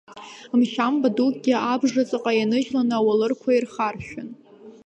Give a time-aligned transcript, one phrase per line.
[0.59, 4.29] Мшьамба дукгьы, абжа ҵаҟа ианыжьланы, ауалырқәа ирхаршәын.